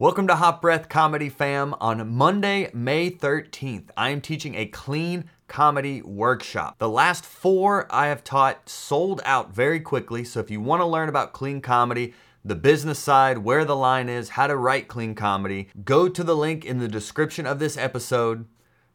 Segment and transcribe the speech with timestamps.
[0.00, 1.74] Welcome to Hot Breath Comedy Fam.
[1.80, 6.78] On Monday, May 13th, I am teaching a clean comedy workshop.
[6.78, 10.86] The last four I have taught sold out very quickly, so if you want to
[10.86, 12.14] learn about clean comedy,
[12.44, 16.36] the business side, where the line is, how to write clean comedy, go to the
[16.36, 18.46] link in the description of this episode,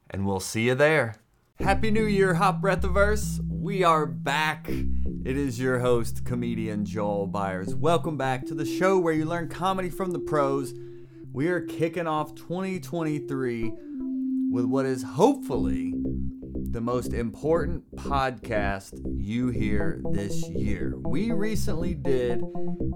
[0.10, 1.16] and we'll see you there.
[1.60, 3.42] Happy New Year, Hot Breathiverse.
[3.50, 4.70] We are back.
[4.70, 7.76] It is your host, comedian Joel Byers.
[7.76, 10.74] Welcome back to the show where you learn comedy from the pros
[11.34, 13.74] we are kicking off 2023
[14.52, 15.96] with what is hopefully
[16.70, 20.94] the most important podcast you hear this year.
[20.96, 22.44] We recently did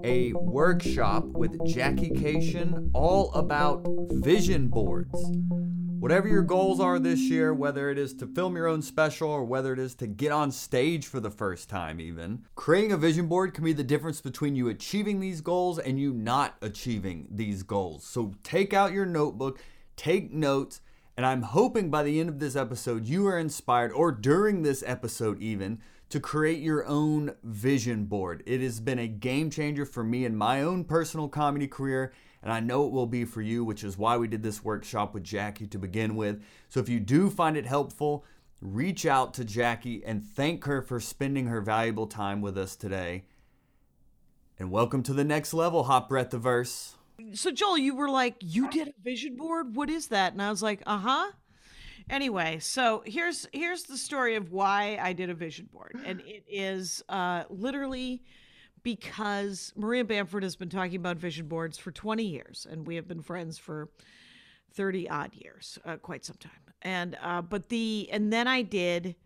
[0.04, 5.20] a workshop with Jackie Kashian all about vision boards.
[6.00, 9.42] Whatever your goals are this year, whether it is to film your own special or
[9.42, 13.26] whether it is to get on stage for the first time, even, creating a vision
[13.26, 17.64] board can be the difference between you achieving these goals and you not achieving these
[17.64, 18.04] goals.
[18.04, 19.58] So take out your notebook,
[19.96, 20.80] take notes,
[21.16, 24.84] and I'm hoping by the end of this episode, you are inspired, or during this
[24.86, 28.44] episode, even, to create your own vision board.
[28.46, 32.52] It has been a game changer for me in my own personal comedy career and
[32.52, 35.24] I know it will be for you, which is why we did this workshop with
[35.24, 36.42] Jackie to begin with.
[36.68, 38.24] So if you do find it helpful,
[38.60, 43.24] reach out to Jackie and thank her for spending her valuable time with us today.
[44.58, 46.94] And welcome to the next level, Hot Breathiverse.
[47.32, 49.74] So Joel, you were like, you did a vision board?
[49.74, 50.32] What is that?
[50.32, 51.32] And I was like, uh-huh.
[52.10, 55.94] Anyway, so here's here's the story of why I did a vision board.
[56.06, 58.22] And it is uh literally
[58.82, 63.08] because Maria Bamford has been talking about vision boards for 20 years, and we have
[63.08, 63.88] been friends for
[64.74, 66.52] 30 odd years, uh, quite some time.
[66.82, 69.16] And uh, but the and then I did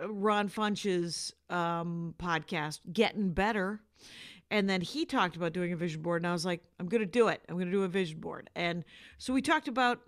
[0.00, 3.80] uh, Ron Funches' um, podcast, Getting Better.
[4.50, 7.02] And then he talked about doing a vision board, and I was like, I'm going
[7.02, 7.42] to do it.
[7.48, 8.48] I'm going to do a vision board.
[8.54, 8.82] And
[9.18, 10.00] so we talked about,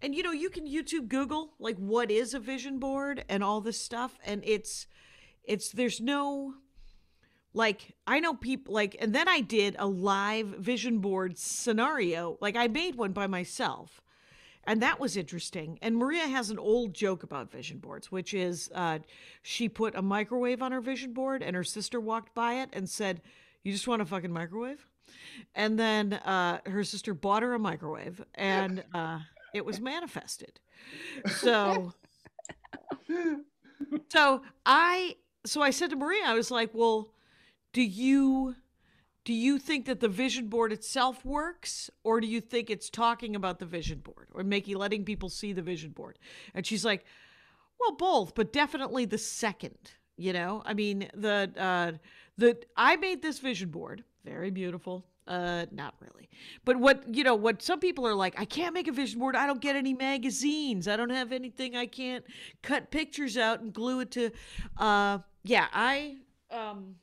[0.00, 3.60] and you know, you can YouTube Google, like, what is a vision board and all
[3.60, 4.16] this stuff.
[4.24, 4.86] And it's,
[5.42, 6.54] it's, there's no,
[7.54, 12.36] like i know people like and then i did a live vision board scenario.
[12.40, 14.00] Like i made one by myself
[14.64, 15.78] and that was interesting.
[15.80, 18.98] And maria has an old joke about vision boards which is uh,
[19.42, 22.88] she put a microwave on her vision board and her sister walked by it and
[22.88, 23.22] said
[23.62, 24.86] you just want a fucking microwave?
[25.54, 29.20] And then uh, her sister bought her a microwave and uh,
[29.54, 30.60] it was manifested.
[31.28, 31.92] So
[34.08, 37.10] so i so i said to maria i was like well
[37.78, 38.56] do you
[39.24, 43.36] do you think that the vision board itself works or do you think it's talking
[43.36, 46.18] about the vision board or making letting people see the vision board?
[46.56, 47.04] And she's like
[47.78, 49.78] well both but definitely the second
[50.16, 50.60] you know?
[50.66, 51.92] I mean the uh
[52.36, 56.28] the i made this vision board very beautiful uh not really
[56.64, 59.36] but what you know what some people are like i can't make a vision board
[59.36, 62.24] i don't get any magazines i don't have anything i can't
[62.60, 64.32] cut pictures out and glue it to
[64.78, 66.16] uh yeah i
[66.50, 66.96] um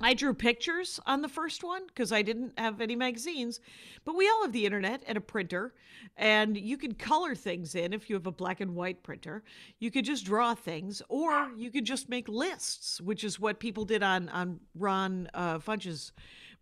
[0.00, 3.60] I drew pictures on the first one because I didn't have any magazines,
[4.04, 5.74] but we all have the internet and a printer,
[6.16, 9.42] and you can color things in if you have a black and white printer.
[9.78, 13.84] You could just draw things, or you could just make lists, which is what people
[13.84, 16.12] did on on Ron uh, Funches'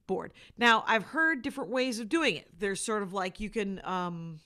[0.06, 0.32] board.
[0.56, 2.48] Now I've heard different ways of doing it.
[2.58, 3.80] There's sort of like you can.
[3.84, 4.40] Um,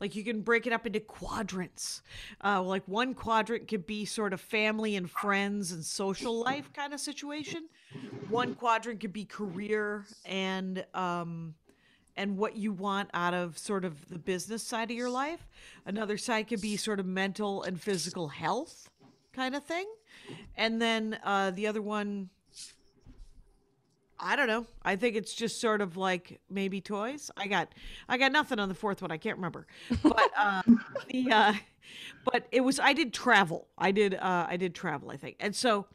[0.00, 2.02] like you can break it up into quadrants.
[2.42, 6.94] Uh, like one quadrant could be sort of family and friends and social life kind
[6.94, 7.68] of situation.
[8.28, 11.54] One quadrant could be career and um,
[12.16, 15.46] and what you want out of sort of the business side of your life.
[15.86, 18.90] Another side could be sort of mental and physical health
[19.32, 19.86] kind of thing.
[20.56, 22.30] And then uh, the other one
[24.22, 24.66] I don't know.
[24.82, 27.30] I think it's just sort of like maybe toys.
[27.36, 27.74] I got
[28.08, 29.10] I got nothing on the fourth one.
[29.10, 29.66] I can't remember.
[30.02, 31.52] But um, the uh,
[32.24, 33.68] but it was I did travel.
[33.78, 35.10] I did uh, I did travel.
[35.10, 35.36] I think.
[35.40, 35.86] And so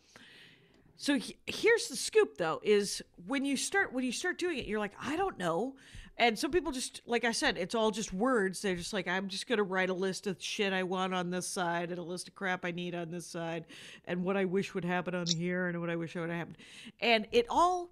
[0.97, 4.65] so he, here's the scoop though is when you start when you start doing it
[4.65, 5.75] you're like I don't know.
[6.17, 8.61] And some people just like I said it's all just words.
[8.61, 11.29] They're just like I'm just going to write a list of shit I want on
[11.29, 13.65] this side and a list of crap I need on this side
[14.05, 16.55] and what I wish would happen on here and what I wish would happen.
[17.01, 17.89] And it all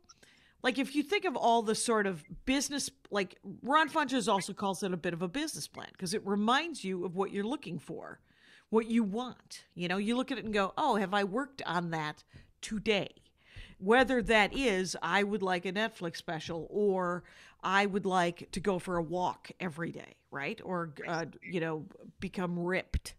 [0.63, 4.81] like if you think of all the sort of business like ron funches also calls
[4.81, 7.77] it a bit of a business plan because it reminds you of what you're looking
[7.77, 8.19] for
[8.69, 9.65] what you want.
[9.75, 12.23] You know you look at it and go oh have i worked on that
[12.61, 13.09] today?
[13.77, 17.23] Whether that is i would like a netflix special or
[17.61, 20.59] i would like to go for a walk every day right?
[20.65, 21.85] Or uh, you know
[22.19, 23.13] become ripped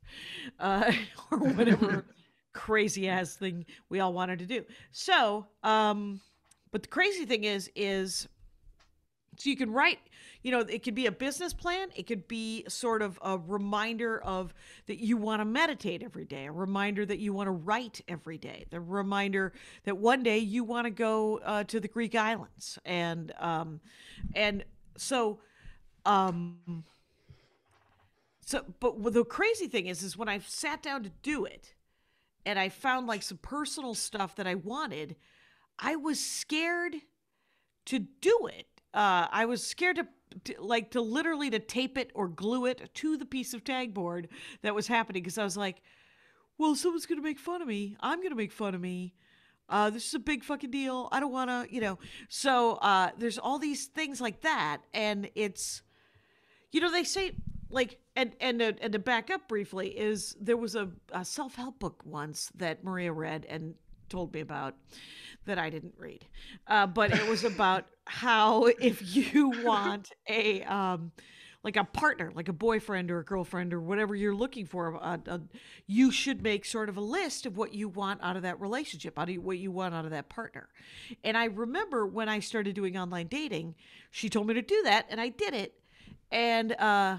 [0.58, 0.92] uh,
[1.30, 2.04] or whatever
[2.52, 4.64] crazy ass thing we all wanted to do.
[4.90, 6.20] So um
[6.74, 8.26] but the crazy thing is, is
[9.36, 10.00] So you can write,
[10.42, 11.88] you know, it could be a business plan.
[11.94, 14.52] It could be sort of a reminder of
[14.86, 18.38] that you want to meditate every day, a reminder that you want to write every
[18.38, 19.52] day, the reminder
[19.84, 23.80] that one day you want to go uh, to the Greek islands, and um,
[24.34, 24.64] and
[24.96, 25.38] so,
[26.04, 26.82] um,
[28.44, 31.72] so but the crazy thing is, is when I sat down to do it,
[32.44, 35.14] and I found like some personal stuff that I wanted,
[35.78, 36.96] I was scared
[37.86, 40.06] to do it uh, I was scared to,
[40.44, 43.92] to, like to literally to tape it or glue it to the piece of tag
[43.92, 44.28] board
[44.62, 45.82] that was happening because I was like,
[46.56, 47.96] well, someone's gonna make fun of me.
[48.00, 49.14] I'm gonna make fun of me.
[49.68, 51.08] Uh, this is a big fucking deal.
[51.10, 51.98] I don't want to, you know.
[52.28, 55.82] So uh, there's all these things like that, and it's,
[56.70, 57.32] you know, they say
[57.70, 61.56] like, and and uh, and to back up briefly is there was a, a self
[61.56, 63.74] help book once that Maria read and
[64.08, 64.76] told me about
[65.46, 66.24] that I didn't read,
[66.66, 71.12] uh, but it was about how if you want a um,
[71.64, 75.16] like a partner, like a boyfriend or a girlfriend or whatever you're looking for, uh,
[75.26, 75.38] uh,
[75.86, 79.18] you should make sort of a list of what you want out of that relationship,
[79.18, 80.68] out of what you want out of that partner.
[81.24, 83.74] And I remember when I started doing online dating,
[84.10, 85.72] she told me to do that, and I did it,
[86.30, 87.18] and uh,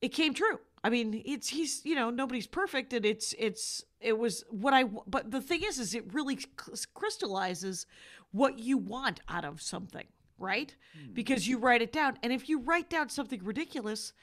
[0.00, 0.60] it came true.
[0.82, 4.84] I mean, it's he's you know nobody's perfect, and it's it's it was what I.
[4.84, 6.38] But the thing is, is it really
[6.94, 7.86] crystallizes
[8.32, 10.06] what you want out of something,
[10.38, 10.74] right?
[10.98, 11.14] Mm.
[11.14, 14.14] Because you write it down, and if you write down something ridiculous,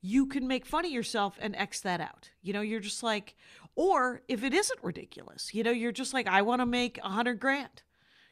[0.00, 2.30] you can make fun of yourself and X that out.
[2.40, 3.36] You know, you're just like,
[3.74, 7.10] or if it isn't ridiculous, you know, you're just like, I want to make a
[7.10, 7.82] hundred grand.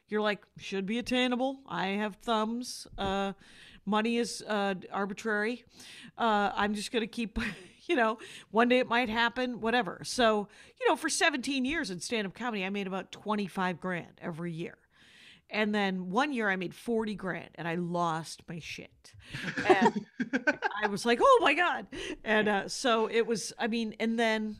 [0.07, 1.59] You're like, should be attainable.
[1.67, 2.87] I have thumbs.
[2.97, 3.33] Uh,
[3.85, 5.65] money is uh, arbitrary.
[6.17, 7.39] Uh, I'm just going to keep
[7.89, 8.17] you know,
[8.51, 10.01] one day it might happen, whatever.
[10.03, 10.47] So,
[10.79, 14.51] you know, for 17 years in stand up comedy, I made about 25 grand every
[14.51, 14.77] year.
[15.49, 19.13] And then one year I made 40 grand and I lost my shit.
[19.67, 20.05] And
[20.83, 21.85] I was like, oh my God.
[22.23, 24.57] And uh, so it was, I mean, and then,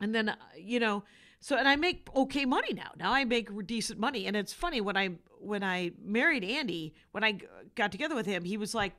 [0.00, 1.04] and then, uh, you know,
[1.40, 2.90] so, and I make okay money now.
[2.98, 4.26] Now I make decent money.
[4.26, 7.38] And it's funny when I, when I married Andy, when I
[7.76, 8.92] got together with him, he was like,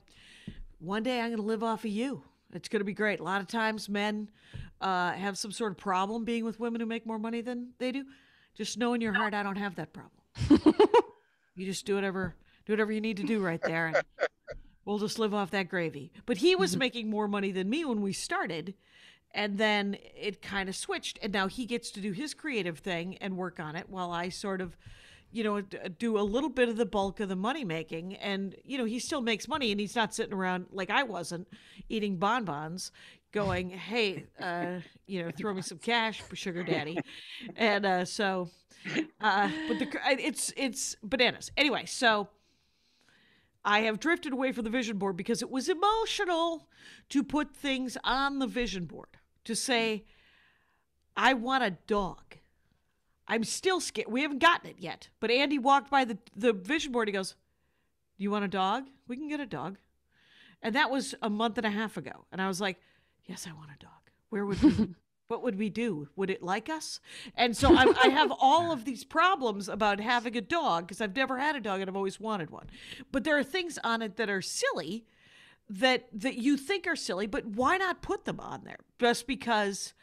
[0.79, 2.23] one day I'm going to live off of you.
[2.53, 3.19] It's going to be great.
[3.19, 4.29] A lot of times men
[4.81, 7.91] uh, have some sort of problem being with women who make more money than they
[7.91, 8.05] do.
[8.55, 10.73] Just know in your heart, I don't have that problem.
[11.55, 12.35] you just do whatever
[12.65, 13.97] do whatever you need to do right there, and
[14.85, 16.11] we'll just live off that gravy.
[16.27, 18.75] But he was making more money than me when we started,
[19.31, 23.17] and then it kind of switched, and now he gets to do his creative thing
[23.17, 24.77] and work on it while I sort of
[25.31, 28.15] you know, do a little bit of the bulk of the money making.
[28.15, 31.47] And, you know, he still makes money and he's not sitting around like I wasn't
[31.87, 32.91] eating bonbons
[33.31, 36.99] going, hey, uh, you know, throw me some cash for sugar daddy.
[37.55, 38.49] And uh, so,
[39.21, 39.87] uh, but the,
[40.19, 41.51] it's, it's bananas.
[41.57, 42.29] Anyway, so
[43.63, 46.67] I have drifted away from the vision board because it was emotional
[47.09, 49.09] to put things on the vision board
[49.45, 50.05] to say,
[51.15, 52.37] I want a dog.
[53.29, 54.07] I'm still scared.
[54.09, 55.09] We haven't gotten it yet.
[55.19, 57.07] But Andy walked by the, the vision board.
[57.07, 57.35] He goes,
[58.17, 58.85] Do you want a dog?
[59.07, 59.77] We can get a dog.
[60.61, 62.25] And that was a month and a half ago.
[62.31, 62.81] And I was like,
[63.25, 63.91] Yes, I want a dog.
[64.29, 64.89] Where would we?
[65.27, 66.09] what would we do?
[66.15, 66.99] Would it like us?
[67.35, 71.15] And so I, I have all of these problems about having a dog because I've
[71.15, 72.65] never had a dog and I've always wanted one.
[73.11, 75.05] But there are things on it that are silly
[75.69, 78.79] that that you think are silly, but why not put them on there?
[78.97, 79.93] Just because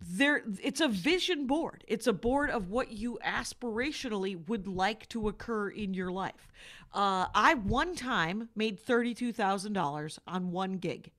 [0.00, 1.84] there it's a vision board.
[1.88, 6.52] It's a board of what you aspirationally would like to occur in your life.
[6.92, 11.10] Uh, i one time made $32000 on one gig.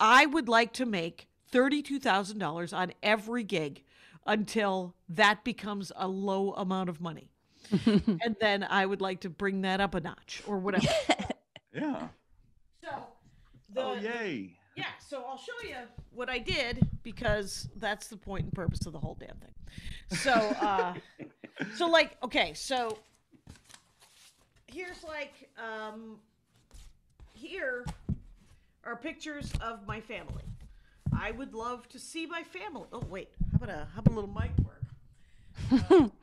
[0.00, 3.82] I would like to make $32000 on every gig
[4.26, 7.30] until that becomes a low amount of money.
[7.86, 10.86] And then i would like to bring that up a notch or whatever.
[11.72, 12.08] Yeah.
[12.82, 12.88] So
[13.74, 14.56] the, oh yay.
[14.76, 15.76] Yeah, so I'll show you
[16.16, 19.54] what I did because that's the point and purpose of the whole damn thing.
[20.18, 20.94] So, uh,
[21.74, 22.98] so like, okay, so
[24.66, 26.18] here's like, um,
[27.34, 27.84] here
[28.84, 30.42] are pictures of my family.
[31.18, 32.86] I would love to see my family.
[32.92, 34.82] Oh wait, how about a how about a little mic work?
[35.92, 36.08] Uh,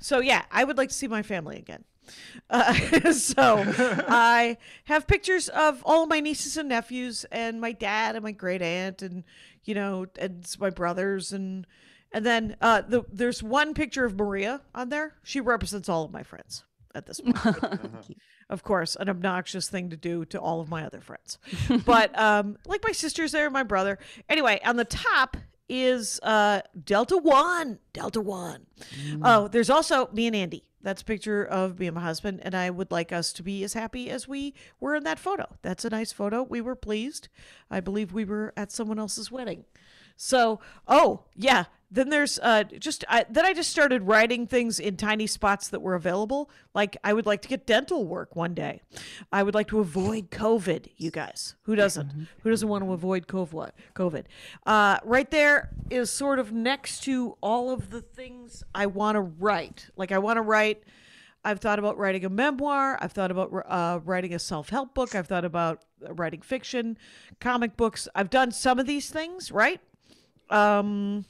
[0.00, 1.82] So yeah, I would like to see my family again.
[2.50, 2.74] Uh,
[3.12, 3.64] so
[4.08, 8.32] I have pictures of all of my nieces and nephews, and my dad and my
[8.32, 9.24] great aunt, and
[9.64, 11.66] you know, and my brothers, and
[12.12, 15.14] and then uh, the, there's one picture of Maria on there.
[15.22, 17.36] She represents all of my friends at this point.
[18.50, 21.38] of course, an obnoxious thing to do to all of my other friends,
[21.84, 23.98] but um, like my sister's there, my brother.
[24.28, 25.36] Anyway, on the top
[25.68, 27.78] is uh, Delta One.
[27.92, 28.66] Delta One.
[29.22, 30.64] Oh, there's also me and Andy.
[30.84, 33.64] That's a picture of me and my husband, and I would like us to be
[33.64, 35.56] as happy as we were in that photo.
[35.62, 36.42] That's a nice photo.
[36.42, 37.28] We were pleased.
[37.70, 39.64] I believe we were at someone else's wedding.
[40.16, 41.64] So, oh yeah.
[41.94, 45.80] Then there's uh, just I, then I just started writing things in tiny spots that
[45.80, 46.50] were available.
[46.74, 48.82] Like I would like to get dental work one day.
[49.32, 50.88] I would like to avoid COVID.
[50.96, 52.26] You guys, who doesn't?
[52.42, 53.70] Who doesn't want to avoid COVID?
[53.94, 54.24] COVID.
[54.66, 59.20] Uh, right there is sort of next to all of the things I want to
[59.20, 59.88] write.
[59.96, 60.82] Like I want to write.
[61.44, 62.98] I've thought about writing a memoir.
[63.00, 65.14] I've thought about uh, writing a self help book.
[65.14, 66.98] I've thought about writing fiction,
[67.38, 68.08] comic books.
[68.16, 69.80] I've done some of these things, right?
[70.50, 71.24] Um,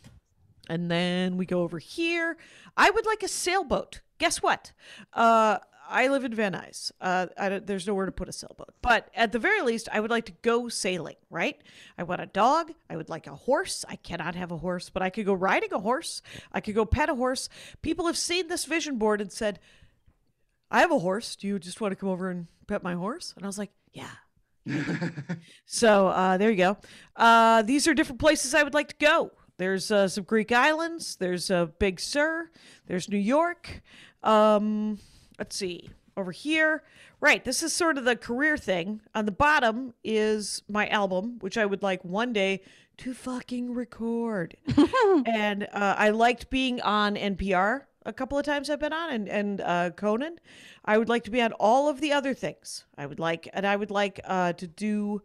[0.68, 2.37] and then we go over here.
[2.76, 4.00] I would like a sailboat.
[4.18, 4.73] Guess what?
[5.12, 6.92] Uh, I live in Van Nuys.
[7.00, 8.75] Uh, I don't, there's nowhere to put a sailboat.
[8.80, 11.61] But at the very least, I would like to go sailing, right?
[11.99, 12.73] I want a dog.
[12.88, 13.85] I would like a horse.
[13.88, 16.23] I cannot have a horse, but I could go riding a horse.
[16.52, 17.49] I could go pet a horse.
[17.83, 19.61] People have seen this vision board and said,
[20.71, 21.37] I have a horse.
[21.37, 23.35] Do you just want to come over and pet my horse?
[23.37, 24.11] And I was like, yeah.
[25.66, 26.78] so uh, there you go.
[27.14, 29.33] Uh, these are different places I would like to go.
[29.56, 31.16] There's uh, some Greek islands.
[31.16, 32.50] There's uh, Big Sur.
[32.87, 33.82] There's New York.
[34.23, 34.99] Um,
[35.38, 36.82] let's see over here.
[37.20, 39.00] Right, this is sort of the career thing.
[39.14, 42.62] On the bottom is my album, which I would like one day
[42.99, 44.56] to fucking record.
[45.26, 49.28] and uh, I liked being on NPR a couple of times I've been on and
[49.28, 50.38] and uh, Conan.
[50.84, 52.84] I would like to be on all of the other things.
[52.99, 55.23] I would like and I would like uh, to do.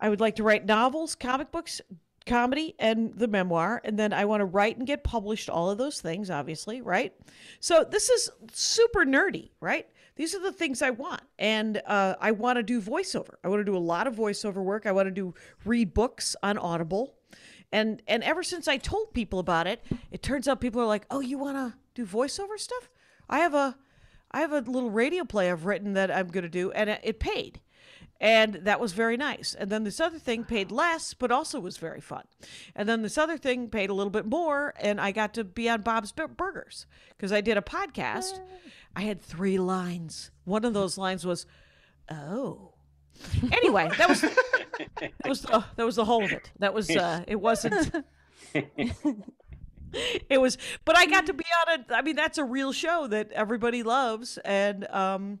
[0.00, 1.80] I would like to write novels, comic books,
[2.26, 5.50] comedy, and the memoir, and then I want to write and get published.
[5.50, 7.12] All of those things, obviously, right?
[7.60, 9.86] So this is super nerdy, right?
[10.16, 13.34] These are the things I want, and uh, I want to do voiceover.
[13.42, 14.86] I want to do a lot of voiceover work.
[14.86, 17.14] I want to do read books on Audible
[17.74, 21.06] and and ever since I told people about it, it turns out people are like,
[21.10, 22.88] "Oh, you want to do voiceover stuff?
[23.28, 23.76] I have a
[24.30, 27.00] I have a little radio play I've written that I'm going to do and it,
[27.02, 27.60] it paid."
[28.20, 29.54] And that was very nice.
[29.58, 32.24] And then this other thing paid less, but also was very fun.
[32.74, 35.68] And then this other thing paid a little bit more, and I got to be
[35.68, 38.40] on Bob's Burgers because I did a podcast.
[38.96, 40.30] I had three lines.
[40.44, 41.46] One of those lines was,
[42.08, 42.70] "Oh."
[43.52, 46.50] Anyway, that was that was the, that was the whole of it.
[46.58, 48.04] That was uh, it wasn't.
[48.54, 51.86] it was, but I got to be on it.
[51.90, 55.40] I mean, that's a real show that everybody loves, and um,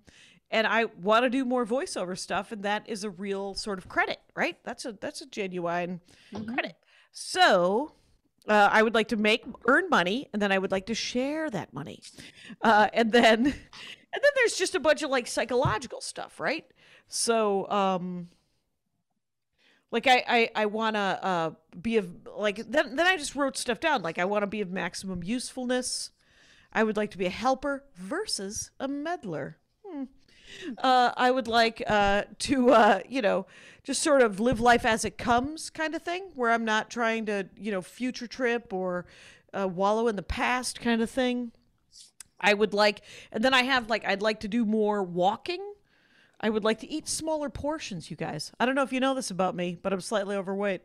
[0.54, 3.88] and I want to do more voiceover stuff, and that is a real sort of
[3.88, 4.56] credit, right?
[4.62, 6.00] That's a that's a genuine
[6.46, 6.76] credit.
[7.12, 7.92] So.
[8.46, 11.48] Uh, I would like to make earn money, and then I would like to share
[11.48, 12.02] that money,
[12.60, 16.66] uh, and then, and then there's just a bunch of like psychological stuff, right?
[17.08, 18.28] So, um,
[19.90, 23.56] like I I, I want to uh, be of like then then I just wrote
[23.56, 26.10] stuff down like I want to be of maximum usefulness.
[26.70, 29.56] I would like to be a helper versus a meddler.
[30.78, 33.46] Uh, I would like uh, to uh, you know
[33.82, 37.26] just sort of live life as it comes kind of thing where I'm not trying
[37.26, 39.06] to you know future trip or
[39.52, 41.52] uh, wallow in the past kind of thing.
[42.40, 45.74] I would like, and then I have like I'd like to do more walking.
[46.40, 48.52] I would like to eat smaller portions, you guys.
[48.60, 50.82] I don't know if you know this about me, but I'm slightly overweight.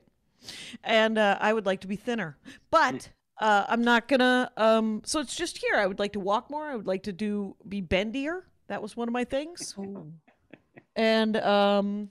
[0.86, 2.38] And uh, I would like to be thinner.
[2.72, 3.10] But
[3.40, 4.52] uh, I'm not gonna.
[4.56, 5.76] Um, so it's just here.
[5.76, 6.66] I would like to walk more.
[6.66, 8.44] I would like to do be bendier.
[8.70, 9.76] That was one of my things.
[10.96, 12.10] And um,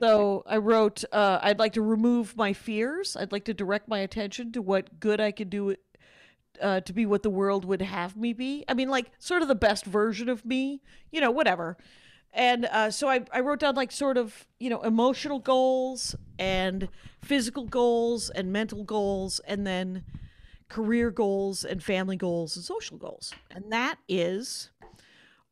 [0.00, 1.04] so I wrote.
[1.10, 3.16] Uh, I'd like to remove my fears.
[3.16, 5.74] I'd like to direct my attention to what good I could do.
[6.60, 8.64] Uh, to be what the world would have me be.
[8.66, 10.82] I mean, like sort of the best version of me.
[11.12, 11.76] You know, whatever
[12.32, 16.88] and uh, so I, I wrote down like sort of you know emotional goals and
[17.22, 20.04] physical goals and mental goals and then
[20.68, 24.70] career goals and family goals and social goals and that is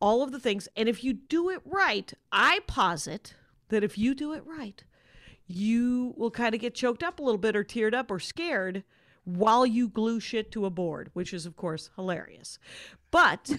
[0.01, 3.35] all of the things and if you do it right i posit
[3.69, 4.85] that if you do it right
[5.47, 8.83] you will kind of get choked up a little bit or teared up or scared
[9.25, 12.59] while you glue shit to a board which is of course hilarious
[13.11, 13.51] but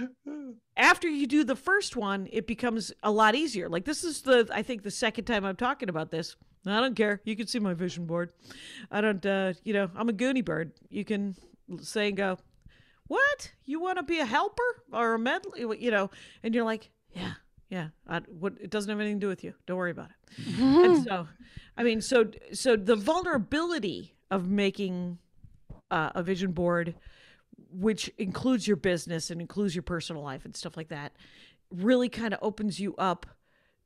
[0.76, 3.68] after you do the first one, it becomes a lot easier.
[3.68, 6.36] Like this is the I think the second time I'm talking about this.
[6.66, 7.20] I don't care.
[7.24, 8.32] You can see my vision board.
[8.90, 10.72] I don't uh, you know, I'm a goony bird.
[10.90, 11.34] You can
[11.80, 12.38] say and go,
[13.12, 13.52] "What?
[13.64, 16.10] You want to be a helper or a med, you know?"
[16.42, 17.34] And you're like, "Yeah,
[17.68, 17.88] yeah.
[18.08, 19.54] I, what it doesn't have anything to do with you.
[19.66, 20.32] Don't worry about it."
[20.84, 21.28] and so,
[21.76, 25.18] I mean, so so the vulnerability of making
[25.90, 26.94] uh, a vision board
[27.72, 31.12] which includes your business and includes your personal life and stuff like that,
[31.70, 33.26] really kind of opens you up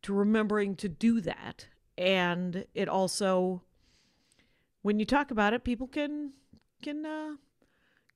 [0.03, 1.69] to remembering to do that.
[1.97, 3.63] And it also,
[4.83, 6.33] when you talk about it, people can
[6.83, 7.37] can uh,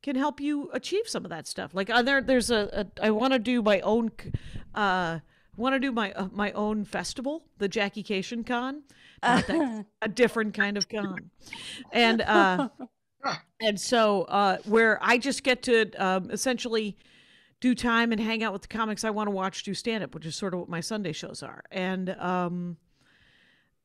[0.02, 1.74] can help you achieve some of that stuff.
[1.74, 4.10] Like uh, there, there's a, a I want to do my own,
[4.74, 5.20] uh,
[5.56, 8.82] want to do my uh, my own festival, the Jackie Kashian Con,
[9.22, 11.30] Not that- a different kind of con,
[11.92, 12.68] and uh,
[13.60, 16.96] and so uh, where I just get to um, essentially
[17.60, 20.14] do time and hang out with the comics I want to watch do stand up,
[20.14, 22.78] which is sort of what my Sunday shows are, and um,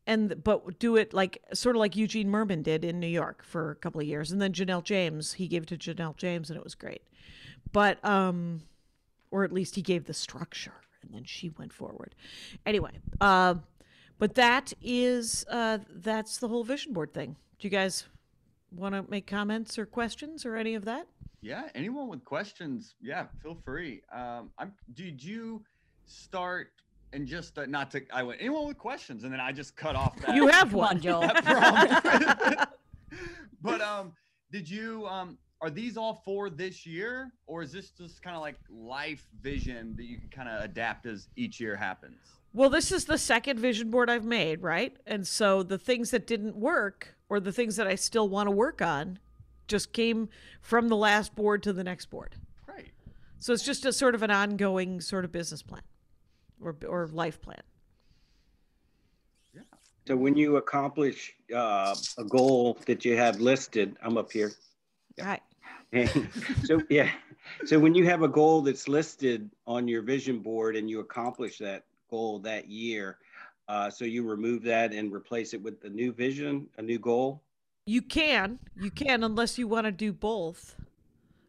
[0.07, 3.71] and but do it like sort of like Eugene Mirman did in New York for
[3.71, 6.57] a couple of years, and then Janelle James he gave it to Janelle James, and
[6.57, 7.01] it was great,
[7.71, 8.61] but um,
[9.31, 12.15] or at least he gave the structure, and then she went forward.
[12.65, 13.55] Anyway, uh,
[14.17, 17.35] but that is uh, that's the whole vision board thing.
[17.59, 18.05] Do you guys
[18.71, 21.07] want to make comments or questions or any of that?
[21.41, 24.01] Yeah, anyone with questions, yeah, feel free.
[24.11, 24.73] Um, I'm.
[24.93, 25.63] Did you
[26.05, 26.71] start
[27.15, 28.01] and just uh, not to?
[28.13, 30.35] I went anyone with questions, and then I just cut off that.
[30.35, 30.99] You have one.
[30.99, 31.21] Joel.
[33.61, 34.11] but um,
[34.51, 35.37] did you um?
[35.61, 39.95] Are these all for this year, or is this just kind of like life vision
[39.95, 42.17] that you can kind of adapt as each year happens?
[42.53, 44.95] Well, this is the second vision board I've made, right?
[45.07, 48.51] And so the things that didn't work or the things that I still want to
[48.51, 49.19] work on
[49.67, 50.29] just came
[50.61, 52.35] from the last board to the next board.
[52.67, 52.91] Right.
[53.39, 55.81] So it's just a sort of an ongoing sort of business plan
[56.61, 57.61] or or life plan.
[60.07, 64.51] So when you accomplish uh, a goal that you have listed, I'm up here.
[65.19, 65.41] Right.
[66.63, 67.09] so yeah,
[67.65, 71.57] so when you have a goal that's listed on your vision board and you accomplish
[71.59, 73.17] that goal that year,
[73.67, 77.41] uh, so you remove that and replace it with a new vision, a new goal.
[77.87, 80.75] You can, you can unless you want to do both.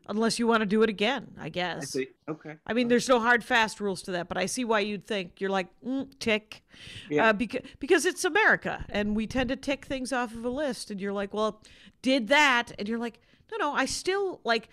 [0.09, 1.83] Unless you want to do it again, I guess.
[1.83, 2.09] I see.
[2.29, 2.55] Okay.
[2.67, 5.41] I mean, there's no hard fast rules to that, but I see why you'd think
[5.41, 6.63] you're like mm, tick,
[7.11, 7.31] Yeah.
[7.31, 10.91] uh, because because it's America and we tend to tick things off of a list,
[10.93, 11.61] and you're like, well,
[12.03, 13.21] did that, and you're like,
[13.51, 14.69] no, no, I still like,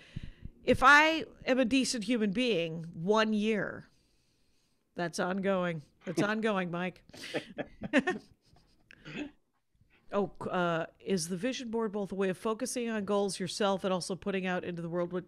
[0.64, 3.88] if I am a decent human being, one year,
[4.94, 5.82] that's ongoing.
[6.04, 7.02] That's ongoing, Mike.
[10.14, 13.92] Oh, uh, is the vision board both a way of focusing on goals yourself and
[13.92, 15.24] also putting out into the world what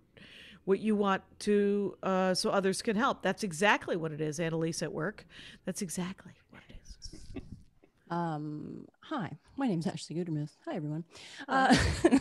[0.64, 3.20] what you want to uh, so others can help?
[3.20, 5.26] That's exactly what it is, Annalise at work.
[5.64, 7.42] That's exactly what it is.
[8.08, 10.52] Um, hi, my name's Ashley Gutermuth.
[10.64, 11.02] Hi, everyone.
[11.48, 12.20] Uh, uh,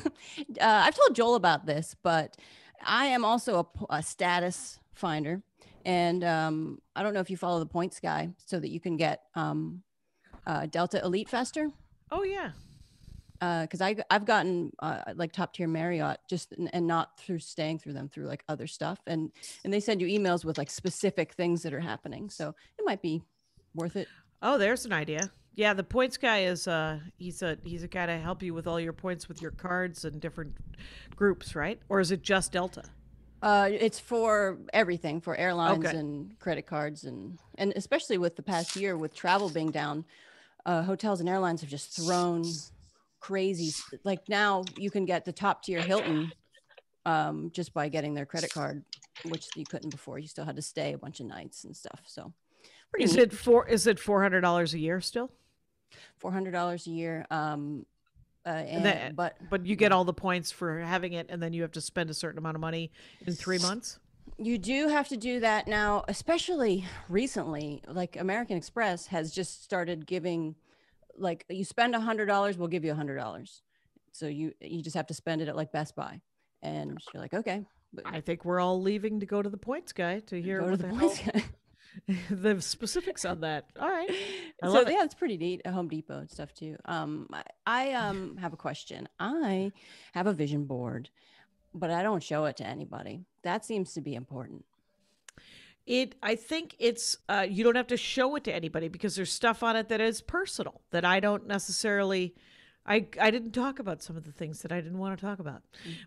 [0.60, 2.38] I've told Joel about this, but
[2.84, 5.44] I am also a status finder.
[5.86, 8.98] And um, I don't know if you follow the points guy so that you can
[8.98, 9.84] get um,
[10.48, 11.70] uh, Delta Elite faster.
[12.12, 12.52] Oh yeah,
[13.40, 17.80] Because I I've gotten uh, like top tier Marriott just and, and not through staying
[17.80, 19.32] through them through like other stuff and
[19.64, 23.02] and they send you emails with like specific things that are happening so it might
[23.02, 23.22] be
[23.74, 24.08] worth it
[24.42, 25.32] Oh, there's an idea.
[25.56, 28.68] Yeah, the points guy is uh he's a he's a guy to help you with
[28.68, 30.56] all your points with your cards and different
[31.16, 31.80] groups, right?
[31.90, 32.84] Or is it just Delta?
[33.42, 35.94] Uh, it's for everything for airlines Okay.
[35.94, 40.04] and credit cards and and especially with the past year with travel being down,
[40.66, 42.44] uh, hotels and airlines have just thrown
[43.20, 43.72] crazy.
[44.04, 46.32] Like now you can get the top tier Hilton
[47.06, 48.84] um, just by getting their credit card,
[49.30, 50.20] which you couldn't before.
[50.20, 52.02] You still had to stay a bunch of nights and stuff.
[52.08, 52.34] So
[52.92, 55.32] pretty Is it four is it four hundred dollars a year still?
[56.18, 57.26] four hundred dollars a year.
[57.30, 57.86] Um,
[58.46, 61.54] uh, and, that- but But you get all the points for having it and then
[61.54, 62.92] you have to spend a certain amount of money
[63.26, 64.00] in three months?
[64.38, 67.82] You do have to do that now, especially recently.
[67.88, 70.56] Like American Express has just started giving,
[71.18, 73.62] like you spend a hundred dollars, we'll give you a hundred dollars.
[74.12, 76.22] So you you just have to spend it at like Best Buy,
[76.62, 79.94] and you're like, okay, but I think we're all leaving to go to the points
[79.94, 81.18] guy to hear go to what the the, points.
[81.18, 81.42] hell-
[82.30, 83.70] the specifics on that.
[83.80, 84.10] All right.
[84.64, 84.92] I so it.
[84.92, 85.62] yeah, it's pretty neat.
[85.64, 86.76] At Home Depot and stuff too.
[86.86, 89.08] Um, I, I um have a question.
[89.20, 89.72] I
[90.14, 91.10] have a vision board,
[91.76, 93.22] but I don't show it to anybody.
[93.44, 94.66] That seems to be important.
[95.86, 99.32] It I think it's uh you don't have to show it to anybody because there's
[99.32, 102.34] stuff on it that is personal that I don't necessarily
[102.88, 105.38] I I didn't talk about some of the things that I didn't want to talk
[105.38, 105.62] about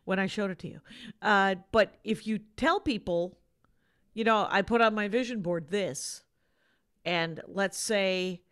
[0.04, 0.81] when I showed it to you.
[1.22, 3.38] Uh but if you tell people,
[4.14, 6.24] you know, I put on my vision board this
[7.04, 8.42] and let's say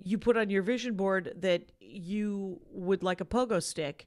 [0.00, 4.06] you put on your vision board that you would like a pogo stick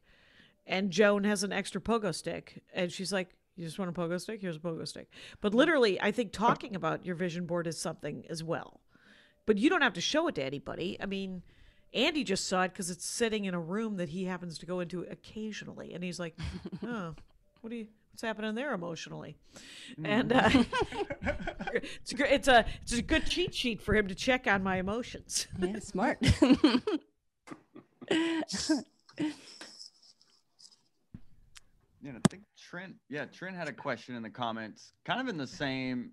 [0.66, 4.20] and Joan has an extra pogo stick and she's like you just want a pogo
[4.20, 4.42] stick?
[4.42, 5.10] Here's a pogo stick.
[5.42, 8.82] But literally I think talking about your vision board is something as well.
[9.46, 10.98] But you don't have to show it to anybody.
[11.00, 11.44] I mean
[11.94, 14.80] Andy just saw it because it's sitting in a room that he happens to go
[14.80, 16.38] into occasionally and he's like
[16.84, 17.16] oh
[17.62, 19.38] what do you what's happening there emotionally?
[20.04, 20.50] And uh,
[21.74, 24.78] it's a it's a it's a good cheat sheet for him to check on my
[24.78, 25.48] emotions.
[25.60, 26.20] Yeah, smart.
[32.02, 32.96] Yeah, I think Trent.
[33.10, 36.12] Yeah, Trent had a question in the comments, kind of in the same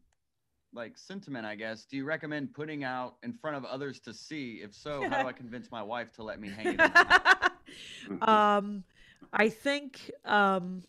[0.74, 1.87] like sentiment, I guess.
[1.87, 4.61] Do you recommend putting out in front of others to see?
[4.62, 6.70] If so, how do I convince my wife to let me hang it?
[6.72, 8.22] In the house?
[8.29, 8.85] um,
[9.33, 10.83] I think um,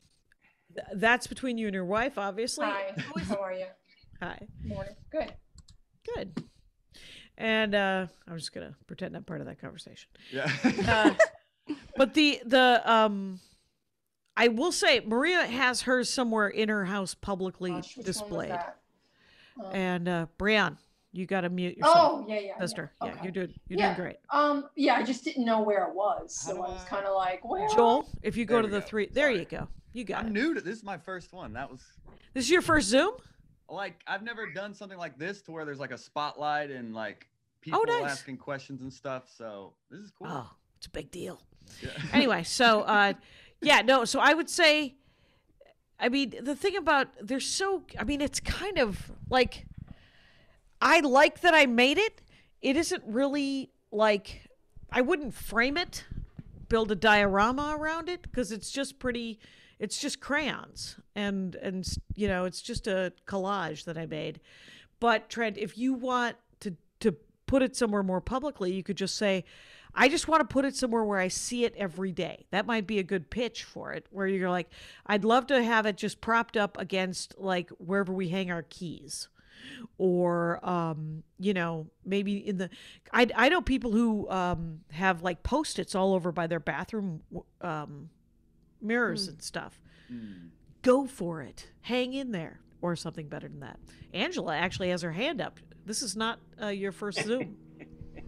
[0.75, 2.65] th- that's between you and your wife, obviously.
[2.65, 3.65] Hi, how are you?
[4.21, 4.37] Hi.
[4.65, 4.95] Morning.
[5.11, 5.33] Good.
[6.13, 6.43] Good.
[7.37, 10.09] And uh, I'm just gonna pretend I'm part of that conversation.
[10.31, 10.51] yeah.
[10.85, 13.39] Uh, but the the um,
[14.39, 18.15] I will say Maria has hers somewhere in her house publicly Gosh, which one was
[18.15, 18.51] displayed.
[18.51, 18.77] that?
[19.61, 20.77] Um, And uh, Brian,
[21.11, 22.57] you got to mute yourself, oh yeah, yeah, yeah.
[22.59, 22.93] sister.
[23.03, 23.19] Yeah, Okay.
[23.23, 23.85] you're doing you're Yeah.
[23.87, 24.15] doing great.
[24.29, 27.13] Um, yeah, I just didn't know where it was, so do I was kind of
[27.15, 27.67] like, where?
[27.67, 28.85] Joel, if you go to the go.
[28.85, 29.67] three, there you go.
[29.91, 30.33] You got I'm it.
[30.33, 30.77] new to this.
[30.77, 31.51] Is my first one.
[31.53, 31.81] That was
[32.33, 33.11] This is your first Zoom.
[33.67, 37.27] like I've never done something like this to where there's like a spotlight and like
[37.59, 38.11] people Oh, nice.
[38.13, 39.23] asking questions and stuff.
[39.35, 40.27] So this is cool.
[40.29, 41.41] Oh, it's a big deal.
[41.81, 41.89] Yeah.
[42.13, 43.13] anyway, so uh
[43.61, 44.95] yeah, no, so I would say
[45.99, 49.65] I mean, the thing about they're so I mean, it's kind of like
[50.81, 52.21] I like that I made it.
[52.61, 54.49] It isn't really like
[54.91, 56.05] I wouldn't frame it,
[56.69, 59.39] build a diorama around it because it's just pretty
[59.77, 64.39] it's just crayons and and you know, it's just a collage that I made.
[65.01, 67.13] But Trent, if you want to to
[67.45, 69.43] put it somewhere more publicly, you could just say
[69.93, 72.45] I just want to put it somewhere where I see it every day.
[72.51, 74.69] That might be a good pitch for it, where you're like,
[75.05, 79.27] I'd love to have it just propped up against like wherever we hang our keys.
[79.97, 82.69] Or, um, you know, maybe in the.
[83.11, 87.21] I, I know people who um, have like post its all over by their bathroom
[87.61, 88.09] um,
[88.81, 89.81] mirrors and stuff.
[90.11, 90.49] Mm.
[90.81, 91.67] Go for it.
[91.81, 92.61] Hang in there.
[92.81, 93.77] Or something better than that.
[94.13, 95.59] Angela actually has her hand up.
[95.85, 97.57] This is not uh, your first Zoom.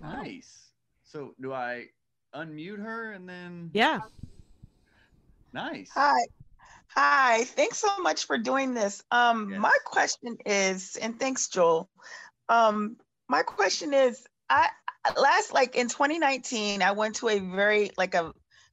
[0.02, 0.70] Nice.
[1.12, 1.88] So do I
[2.34, 3.69] unmute her and then?
[3.74, 4.00] Yeah.
[5.52, 5.91] Nice.
[5.93, 6.21] Hi.
[6.95, 7.43] Hi.
[7.43, 9.04] Thanks so much for doing this.
[9.12, 9.60] Um, Yes.
[9.60, 11.89] my question is, and thanks, Joel.
[12.47, 12.95] Um,
[13.28, 14.69] my question is, I
[15.17, 18.32] last like in 2019, I went to a very like a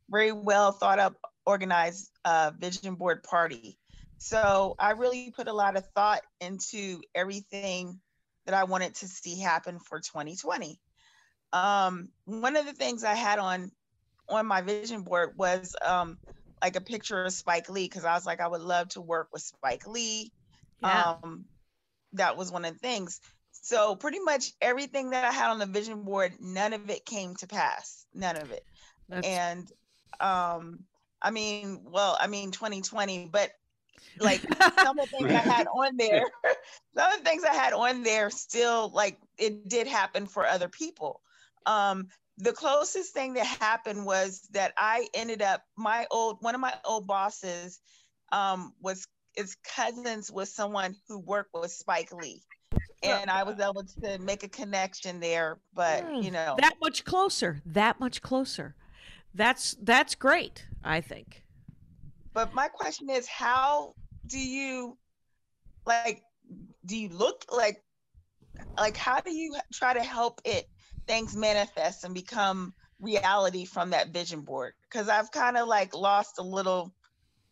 [0.09, 3.79] very well thought up, organized uh, vision board party.
[4.19, 8.01] So I really put a lot of thought into everything
[8.47, 10.79] that I wanted to see happen for 2020.
[11.53, 13.71] Um, one of the things I had on
[14.29, 16.19] on my vision board was um,
[16.63, 19.29] like a picture of Spike Lee because I was like, I would love to work
[19.33, 20.33] with Spike Lee.
[20.83, 21.15] Yeah.
[21.23, 21.47] Um,
[22.13, 23.21] that was one of the things.
[23.53, 27.35] So pretty much everything that I had on the vision board, none of it came
[27.37, 28.07] to pass.
[28.15, 28.63] None of it.
[29.09, 29.73] That's, and
[30.21, 30.81] um,
[31.21, 33.51] I mean, well, I mean 2020, but
[34.21, 34.41] like
[34.83, 36.25] some of the things I had on there,
[36.97, 40.69] some of the things I had on there still like it did happen for other
[40.69, 41.21] people.
[41.69, 46.63] Um, the closest thing that happened was that I ended up my old one of
[46.63, 47.81] my old bosses
[48.33, 52.43] um, was is cousins with someone who worked with Spike Lee.
[53.03, 57.05] And I was able to make a connection there, but Hmm, you know, that much
[57.05, 58.75] closer that much closer.
[59.35, 61.43] That's that's great i think.
[62.33, 63.95] But my question is how
[64.27, 64.99] do you
[65.87, 66.23] like
[66.87, 67.83] do you look like
[68.79, 70.67] like how do you try to help it
[71.09, 74.75] things manifest and become reality from that vision board.
[74.91, 76.95] Because i've kind of like lost a little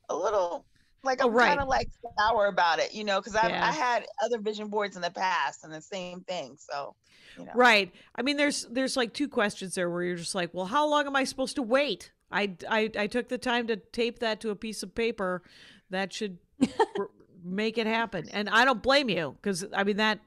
[0.08, 0.66] a little
[1.04, 1.48] like Oh, i'm right.
[1.48, 1.88] kind of like
[2.18, 3.62] sour about it you know because i Yeah.
[3.62, 6.94] i had other vision boards in the past and the same thing so
[7.36, 7.52] you know.
[7.54, 7.92] Right.
[8.14, 11.06] I mean there's there's like two questions there where you're just like well how long
[11.06, 12.12] am i supposed to wait?
[12.30, 15.42] I i, I took the time to tape that to a piece of paper
[15.90, 16.38] that should
[16.98, 17.10] r-
[17.44, 18.28] make it happen.
[18.30, 20.20] And i don't blame you because i mean that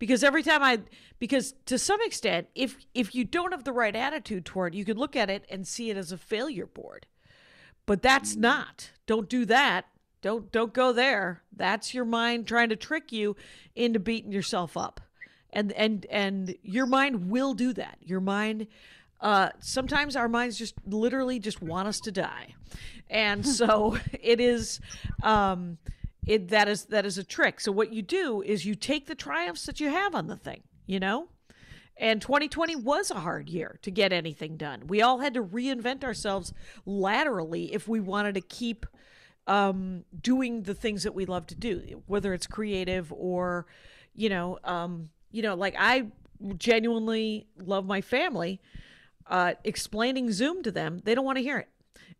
[0.00, 0.80] because every time i
[1.20, 4.84] because to some extent if if you don't have the right attitude toward it you
[4.84, 7.06] can look at it and see it as a failure board.
[7.86, 9.86] But that's not don't do that.
[10.22, 11.42] Don't don't go there.
[11.54, 13.36] That's your mind trying to trick you
[13.76, 15.00] into beating yourself up.
[15.52, 17.98] And and and your mind will do that.
[18.00, 18.66] Your mind
[19.20, 22.54] uh sometimes our minds just literally just want us to die.
[23.08, 24.80] And so it is
[25.22, 25.78] um
[26.26, 29.14] it that is that is a trick so what you do is you take the
[29.14, 31.28] triumphs that you have on the thing you know
[32.00, 34.86] and 2020 was a hard year to get anything done.
[34.86, 36.54] We all had to reinvent ourselves
[36.86, 38.86] laterally if we wanted to keep
[39.46, 43.66] um, doing the things that we love to do, whether it's creative or,
[44.14, 46.06] you know, um, you know, like I
[46.56, 48.62] genuinely love my family.
[49.26, 51.68] Uh, explaining Zoom to them, they don't want to hear it,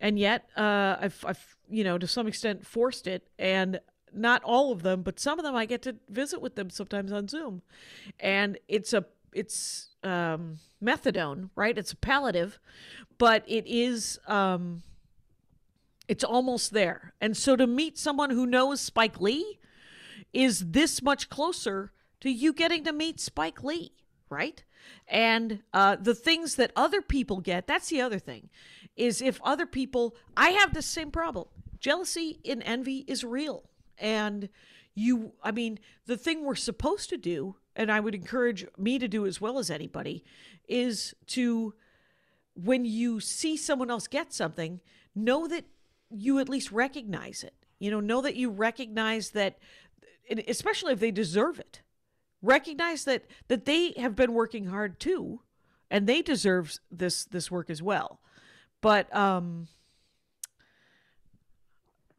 [0.00, 3.80] and yet uh, I've, I've, you know, to some extent forced it, and
[4.12, 7.12] not all of them, but some of them I get to visit with them sometimes
[7.12, 7.62] on Zoom,
[8.18, 11.78] and it's a it's um, methadone, right?
[11.78, 12.58] It's a palliative,
[13.18, 14.82] but it is um,
[16.08, 17.14] It's almost there.
[17.20, 19.60] And so to meet someone who knows Spike Lee
[20.32, 23.92] is this much closer to you getting to meet Spike Lee,
[24.28, 24.64] right?
[25.06, 28.50] And uh, the things that other people get, that's the other thing,
[29.00, 31.46] is if other people, I have the same problem.
[31.80, 33.64] Jealousy and envy is real.
[33.96, 34.50] And
[34.94, 39.08] you, I mean, the thing we're supposed to do, and I would encourage me to
[39.08, 40.22] do as well as anybody,
[40.68, 41.72] is to,
[42.54, 44.80] when you see someone else get something,
[45.14, 45.64] know that
[46.10, 47.54] you at least recognize it.
[47.78, 49.58] You know, know that you recognize that,
[50.46, 51.80] especially if they deserve it
[52.42, 55.40] recognize that that they have been working hard too
[55.90, 58.20] and they deserve this this work as well
[58.80, 59.68] but um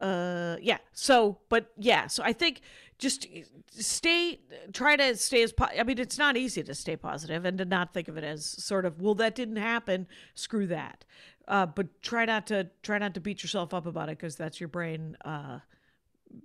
[0.00, 2.60] uh yeah so but yeah so i think
[2.98, 3.26] just
[3.70, 4.40] stay
[4.72, 7.64] try to stay as po- i mean it's not easy to stay positive and to
[7.64, 11.04] not think of it as sort of well that didn't happen screw that
[11.48, 14.60] uh but try not to try not to beat yourself up about it because that's
[14.60, 15.58] your brain uh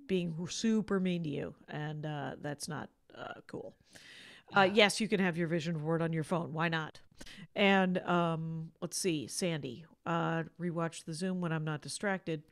[0.08, 3.74] being super mean to you and uh that's not uh, cool.
[4.56, 6.54] Uh, yes, you can have your vision board on your phone.
[6.54, 7.00] Why not?
[7.56, 12.44] And um, let's see, Sandy, uh, rewatch the Zoom when I'm not distracted.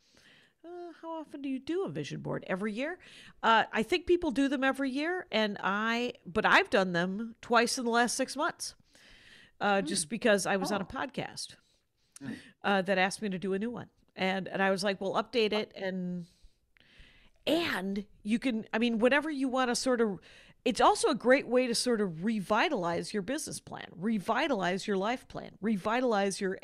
[0.66, 2.44] Uh, how often do you do a vision board?
[2.48, 2.98] Every year?
[3.44, 7.78] Uh, I think people do them every year, and I, but I've done them twice
[7.78, 8.74] in the last six months,
[9.62, 11.56] uh, just because I was on a podcast
[12.64, 15.14] uh, that asked me to do a new one, and and I was like, well,
[15.14, 16.26] update it and
[17.48, 20.20] and you can i mean whenever you want to sort of
[20.66, 25.28] it's also a great way to sort of revitalize your business plan revitalize your life
[25.28, 26.58] plan revitalize your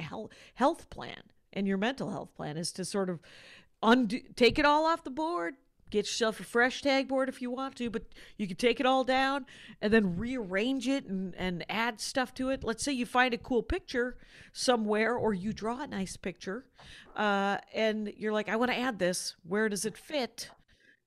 [0.55, 1.21] health plan
[1.53, 3.19] and your mental health plan is to sort of
[3.83, 5.55] undo take it all off the board
[5.89, 8.03] get yourself a fresh tag board if you want to but
[8.37, 9.45] you can take it all down
[9.81, 13.37] and then rearrange it and, and add stuff to it let's say you find a
[13.37, 14.17] cool picture
[14.53, 16.65] somewhere or you draw a nice picture
[17.17, 20.49] uh, and you're like i want to add this where does it fit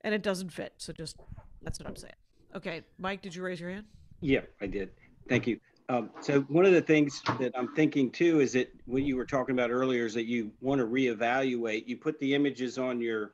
[0.05, 0.75] and it doesn't fit.
[0.77, 1.17] So just
[1.63, 2.13] that's what I'm saying.
[2.55, 3.85] Okay, Mike, did you raise your hand?
[4.21, 4.91] Yeah, I did.
[5.29, 5.59] Thank you.
[5.89, 9.27] Um, so one of the things that I'm thinking too is that what you were
[9.27, 11.87] talking about earlier is that you want to reevaluate.
[11.87, 13.33] You put the images on your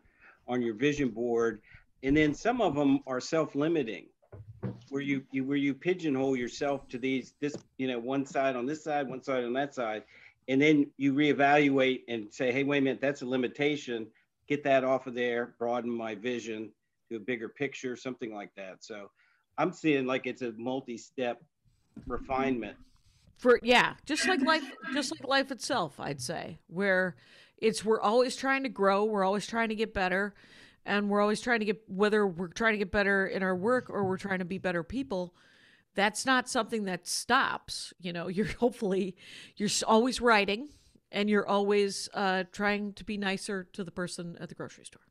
[0.49, 1.61] on your vision board,
[2.03, 4.07] and then some of them are self-limiting,
[4.89, 8.67] where you, you where you pigeonhole yourself to these this you know one side on
[8.67, 10.03] this side, one side on that side,
[10.49, 14.07] and then you reevaluate and say, hey, wait a minute, that's a limitation
[14.51, 16.73] get that off of there, broaden my vision
[17.11, 18.83] to a bigger picture, something like that.
[18.83, 19.11] So
[19.59, 21.43] I'm seeing like it's a multi-step
[22.07, 22.77] refinement.
[23.39, 27.17] For yeah, just like life, just like life itself, I'd say, where
[27.59, 30.35] it's we're always trying to grow, we're always trying to get better,
[30.85, 33.89] and we're always trying to get whether we're trying to get better in our work
[33.91, 35.35] or we're trying to be better people.
[35.95, 37.93] That's not something that stops.
[37.99, 39.17] You know, you're hopefully
[39.57, 40.69] you're always writing
[41.11, 45.03] and you're always uh, trying to be nicer to the person at the grocery store.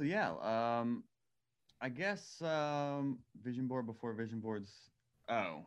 [0.00, 0.32] Yeah.
[0.42, 1.04] Um,
[1.80, 4.72] I guess um, vision board before vision boards.
[5.28, 5.66] Oh,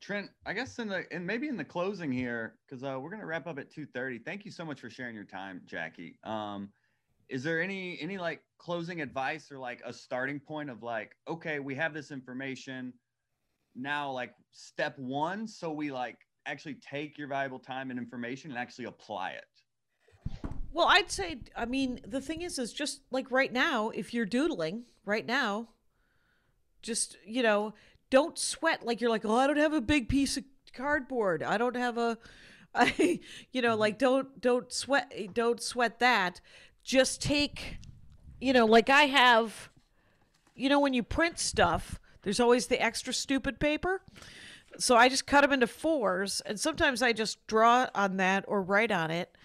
[0.00, 0.30] Trent.
[0.46, 3.46] I guess in the and maybe in the closing here because uh, we're gonna wrap
[3.46, 4.18] up at two thirty.
[4.18, 6.18] Thank you so much for sharing your time, Jackie.
[6.24, 6.70] Um,
[7.28, 11.58] is there any any like closing advice or like a starting point of like, okay,
[11.58, 12.92] we have this information
[13.76, 18.58] now like step one so we like actually take your valuable time and information and
[18.58, 19.44] actually apply it
[20.72, 24.26] well i'd say i mean the thing is is just like right now if you're
[24.26, 25.68] doodling right now
[26.82, 27.74] just you know
[28.10, 31.58] don't sweat like you're like oh i don't have a big piece of cardboard i
[31.58, 32.16] don't have a
[32.74, 33.18] I,
[33.50, 36.40] you know like don't don't sweat don't sweat that
[36.84, 37.78] just take
[38.40, 39.70] you know like i have
[40.54, 44.02] you know when you print stuff there's always the extra stupid paper.
[44.78, 48.62] So I just cut them into fours, and sometimes I just draw on that or
[48.62, 49.36] write on it.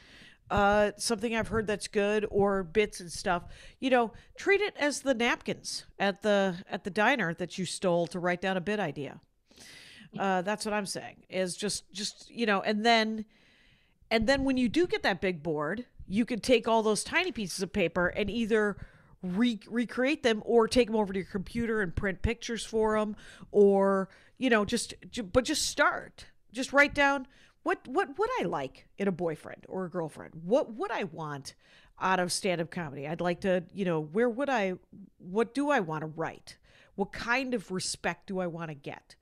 [0.49, 3.43] Uh, something I've heard that's good, or bits and stuff.
[3.79, 8.07] You know, treat it as the napkins at the at the diner that you stole
[8.07, 9.19] to write down a bit idea.
[10.17, 11.23] Uh, that's what I'm saying.
[11.29, 13.25] Is just just you know, and then
[14.11, 17.31] and then when you do get that big board, you can take all those tiny
[17.31, 18.77] pieces of paper and either
[19.21, 23.15] re- recreate them or take them over to your computer and print pictures for them
[23.51, 24.93] or you know just
[25.33, 27.27] but just start just write down
[27.65, 30.33] what what would i like in a boyfriend or a girlfriend?
[30.43, 31.55] What would i want
[31.99, 33.07] out of stand-up comedy?
[33.07, 34.75] I'd like to you know where would i
[35.17, 36.57] what do i want to write?
[36.93, 39.15] What kind of respect do i want to get?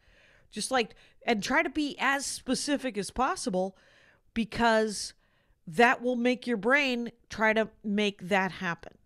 [0.52, 0.94] Just like
[1.26, 3.78] and try to be as specific as possible
[4.34, 5.14] because
[5.66, 8.98] that will make your brain try to make that happen.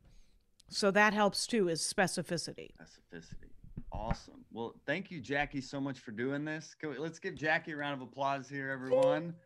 [0.68, 2.72] So that helps too, is specificity.
[2.82, 3.47] Specificity.
[3.92, 4.46] Awesome.
[4.52, 6.76] Well, thank you, Jackie, so much for doing this.
[6.84, 9.34] We, let's give Jackie a round of applause here, everyone.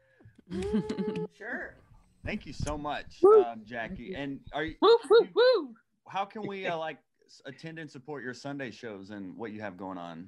[1.38, 1.76] Sure.
[2.26, 4.14] Thank you so much, um, Jackie.
[4.16, 4.76] And are you?
[4.82, 5.74] Woo, woo, woo.
[6.08, 6.98] How can we uh, like
[7.46, 10.28] attend and support your Sunday shows and what you have going on?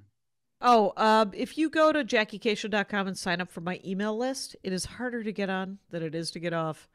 [0.61, 4.71] Oh, um, if you go to JackieKashian.com and sign up for my email list, it
[4.71, 6.87] is harder to get on than it is to get off.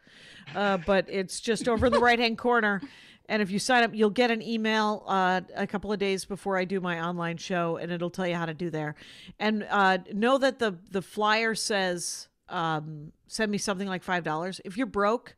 [0.55, 2.81] Uh, but it's just over in the right hand corner.
[3.29, 6.57] And if you sign up, you'll get an email uh, a couple of days before
[6.57, 8.95] I do my online show, and it'll tell you how to do there.
[9.39, 14.61] And uh, know that the the flyer says um, send me something like five dollars.
[14.65, 15.37] If you're broke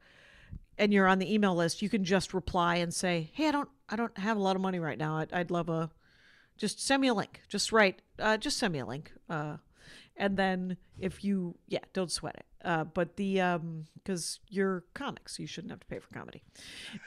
[0.79, 3.68] and you're on the email list, you can just reply and say, "Hey, I don't
[3.88, 5.16] I don't have a lot of money right now.
[5.16, 5.90] I'd, I'd love a
[6.61, 7.40] just send me a link.
[7.48, 9.12] Just write, uh, just send me a link.
[9.31, 9.57] Uh,
[10.14, 12.44] and then if you, yeah, don't sweat it.
[12.64, 16.42] Uh, but the, um, cause you're comics, you shouldn't have to pay for comedy.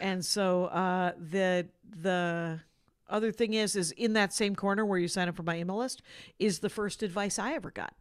[0.01, 1.67] And so, uh, the,
[2.01, 2.61] the
[3.09, 5.77] other thing is, is in that same corner where you sign up for my email
[5.77, 6.01] list
[6.39, 7.93] is the first advice I ever got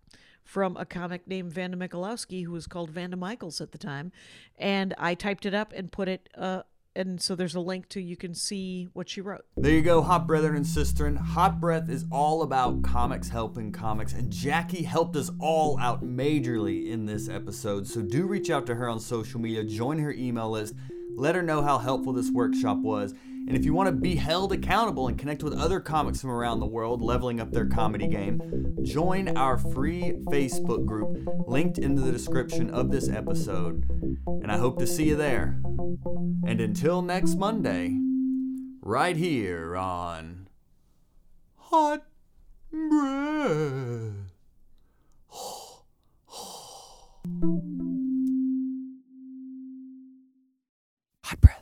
[0.44, 4.12] from a comic named Vanda Michalowski, who was called Vanda Michaels at the time.
[4.58, 6.62] And I typed it up and put it, uh,
[6.94, 9.44] and so there's a link to you can see what she wrote.
[9.56, 11.16] There you go, hot brethren and sisterin.
[11.16, 16.90] Hot Breath is all about comics helping comics, and Jackie helped us all out majorly
[16.90, 17.86] in this episode.
[17.86, 20.74] So do reach out to her on social media, join her email list,
[21.14, 23.14] let her know how helpful this workshop was.
[23.48, 26.60] And if you want to be held accountable and connect with other comics from around
[26.60, 28.40] the world leveling up their comedy game,
[28.82, 33.84] join our free Facebook group linked in the description of this episode.
[34.26, 35.60] And I hope to see you there.
[36.46, 37.98] And until next Monday,
[38.80, 40.48] right here on
[41.56, 42.04] Hot
[42.70, 44.12] Breath.
[51.24, 51.61] Hot Breath.